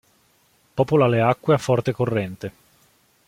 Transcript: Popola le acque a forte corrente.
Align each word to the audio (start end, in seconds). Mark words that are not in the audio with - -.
Popola 0.77 1.07
le 1.13 1.21
acque 1.21 1.53
a 1.53 1.59
forte 1.59 1.91
corrente. 1.93 2.53